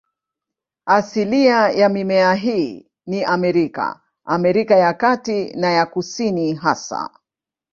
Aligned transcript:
Asilia 0.85 1.69
ya 1.71 1.89
mimea 1.89 2.33
hii 2.33 2.87
ni 3.05 3.23
Amerika, 3.23 3.99
Amerika 4.25 4.75
ya 4.75 4.93
Kati 4.93 5.53
na 5.55 5.71
ya 5.71 5.85
Kusini 5.85 6.53
hasa. 6.53 7.09